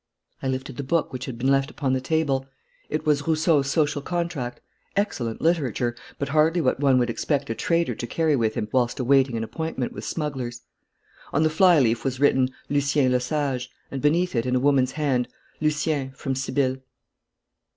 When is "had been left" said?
1.25-1.69